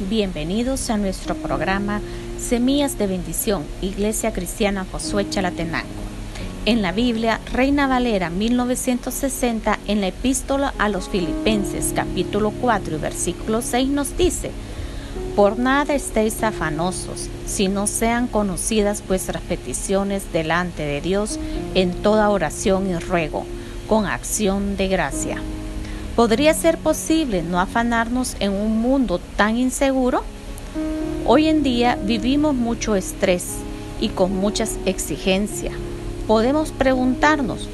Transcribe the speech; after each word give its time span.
Bienvenidos 0.00 0.88
a 0.88 0.96
nuestro 0.96 1.34
programa 1.34 2.00
Semillas 2.38 2.96
de 2.96 3.06
Bendición, 3.06 3.62
Iglesia 3.82 4.32
Cristiana 4.32 4.86
Josué 4.90 5.28
Chalatenango. 5.28 5.86
En 6.64 6.80
la 6.80 6.92
Biblia, 6.92 7.40
Reina 7.52 7.86
Valera 7.86 8.30
1960, 8.30 9.78
en 9.86 10.00
la 10.00 10.06
epístola 10.08 10.72
a 10.78 10.88
los 10.88 11.10
Filipenses 11.10 11.92
capítulo 11.94 12.52
4 12.62 12.96
y 12.96 12.98
versículo 12.98 13.60
6 13.60 13.88
nos 13.90 14.16
dice, 14.16 14.50
Por 15.36 15.58
nada 15.58 15.94
estéis 15.94 16.42
afanosos, 16.42 17.28
si 17.46 17.68
no 17.68 17.86
sean 17.86 18.28
conocidas 18.28 19.06
vuestras 19.06 19.42
peticiones 19.42 20.32
delante 20.32 20.84
de 20.84 21.02
Dios 21.02 21.38
en 21.74 21.92
toda 21.92 22.30
oración 22.30 22.88
y 22.88 22.98
ruego, 22.98 23.44
con 23.88 24.06
acción 24.06 24.76
de 24.78 24.88
gracia. 24.88 25.42
¿Podría 26.16 26.52
ser 26.52 26.76
posible 26.76 27.42
no 27.42 27.58
afanarnos 27.58 28.36
en 28.38 28.52
un 28.52 28.82
mundo 28.82 29.18
tan 29.36 29.56
inseguro? 29.56 30.22
Hoy 31.24 31.48
en 31.48 31.62
día 31.62 31.96
vivimos 31.96 32.54
mucho 32.54 32.96
estrés 32.96 33.54
y 33.98 34.10
con 34.10 34.36
muchas 34.36 34.76
exigencias. 34.84 35.72
Podemos 36.26 36.70
preguntarnos, 36.70 37.66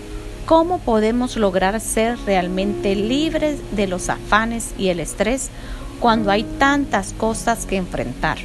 ¿cómo 0.47 0.79
podemos 0.79 1.37
lograr 1.37 1.81
ser 1.81 2.17
realmente 2.27 2.95
libres 2.95 3.59
de 3.73 3.89
los 3.89 4.09
afanes 4.09 4.73
y 4.79 4.89
el 4.89 5.01
estrés 5.01 5.51
cuando 5.99 6.31
hay 6.31 6.45
tantas 6.45 7.15
cosas 7.15 7.67
que 7.67 7.77
enfrentar? 7.77 8.39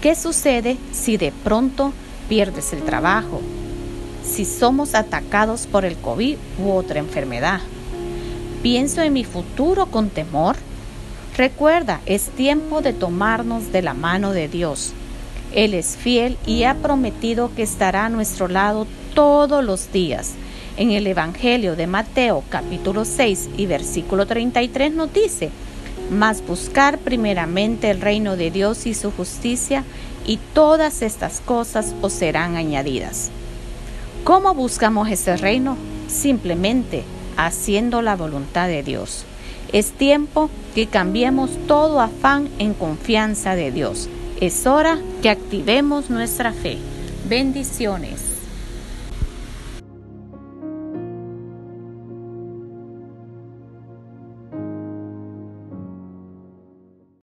¿Qué 0.00 0.14
sucede 0.14 0.78
si 0.92 1.18
de 1.18 1.30
pronto 1.30 1.92
pierdes 2.26 2.72
el 2.72 2.84
trabajo? 2.84 3.42
Si 4.24 4.46
somos 4.46 4.94
atacados 4.94 5.66
por 5.66 5.84
el 5.84 5.96
COVID 5.98 6.38
u 6.64 6.70
otra 6.70 7.00
enfermedad 7.00 7.60
¿Pienso 8.62 9.00
en 9.00 9.14
mi 9.14 9.24
futuro 9.24 9.86
con 9.86 10.10
temor? 10.10 10.54
Recuerda, 11.34 12.02
es 12.04 12.28
tiempo 12.28 12.82
de 12.82 12.92
tomarnos 12.92 13.72
de 13.72 13.80
la 13.80 13.94
mano 13.94 14.32
de 14.32 14.48
Dios. 14.48 14.92
Él 15.54 15.72
es 15.72 15.96
fiel 15.96 16.36
y 16.44 16.64
ha 16.64 16.74
prometido 16.74 17.50
que 17.56 17.62
estará 17.62 18.04
a 18.04 18.10
nuestro 18.10 18.48
lado 18.48 18.86
todos 19.14 19.64
los 19.64 19.90
días. 19.92 20.32
En 20.76 20.90
el 20.90 21.06
Evangelio 21.06 21.74
de 21.74 21.86
Mateo 21.86 22.44
capítulo 22.50 23.06
6 23.06 23.48
y 23.56 23.64
versículo 23.64 24.26
33 24.26 24.92
nos 24.92 25.10
dice, 25.10 25.48
mas 26.10 26.46
buscar 26.46 26.98
primeramente 26.98 27.90
el 27.90 28.02
reino 28.02 28.36
de 28.36 28.50
Dios 28.50 28.86
y 28.86 28.92
su 28.92 29.10
justicia, 29.10 29.84
y 30.26 30.38
todas 30.52 31.00
estas 31.00 31.40
cosas 31.40 31.94
os 32.02 32.12
serán 32.12 32.56
añadidas. 32.56 33.30
¿Cómo 34.22 34.52
buscamos 34.52 35.08
ese 35.08 35.38
reino? 35.38 35.78
Simplemente 36.08 37.04
haciendo 37.46 38.02
la 38.02 38.16
voluntad 38.16 38.68
de 38.68 38.82
Dios. 38.82 39.24
Es 39.72 39.92
tiempo 39.92 40.50
que 40.74 40.86
cambiemos 40.86 41.50
todo 41.66 42.00
afán 42.00 42.48
en 42.58 42.74
confianza 42.74 43.54
de 43.54 43.70
Dios. 43.70 44.08
Es 44.40 44.66
hora 44.66 44.98
que 45.22 45.30
activemos 45.30 46.10
nuestra 46.10 46.52
fe. 46.52 46.78
Bendiciones. 47.28 48.39